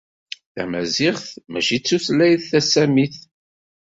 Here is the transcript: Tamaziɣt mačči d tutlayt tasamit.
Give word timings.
Tamaziɣt 0.53 1.25
mačči 1.51 1.77
d 1.79 1.83
tutlayt 1.87 2.41
tasamit. 2.49 3.15